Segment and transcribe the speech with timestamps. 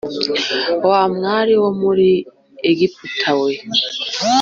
[0.89, 2.09] Wa mwari wo muri
[2.69, 3.51] Egiputa we